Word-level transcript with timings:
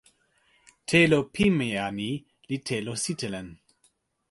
telo 0.89 1.19
pimeja 1.33 1.85
ni 1.97 2.09
li 2.49 2.57
telo 2.67 2.93
sitelen. 3.03 3.47